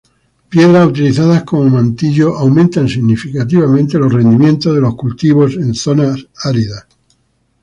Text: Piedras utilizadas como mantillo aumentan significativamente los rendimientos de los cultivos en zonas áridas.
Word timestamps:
Piedras 0.49 0.87
utilizadas 0.87 1.43
como 1.43 1.69
mantillo 1.69 2.35
aumentan 2.35 2.89
significativamente 2.89 3.99
los 3.99 4.11
rendimientos 4.11 4.73
de 4.73 4.81
los 4.81 4.95
cultivos 4.95 5.53
en 5.53 5.75
zonas 5.75 6.27
áridas. 6.43 6.87